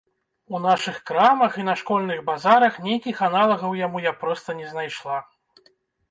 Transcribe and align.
У 0.53 0.59
нашых 0.61 0.95
крамах 1.09 1.57
і 1.63 1.65
на 1.67 1.75
школьных 1.81 2.23
базарах 2.29 2.79
нейкіх 2.85 3.21
аналагаў 3.27 3.75
яму 3.81 4.01
я 4.05 4.13
проста 4.23 4.55
не 4.63 4.67
знайшла. 4.71 5.19